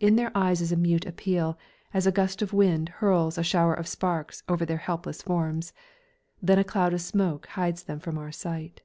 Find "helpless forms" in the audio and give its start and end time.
4.78-5.72